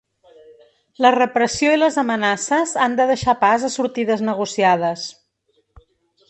[1.05, 5.05] La repressió i les amenaces han de deixar pas a sortides negociades.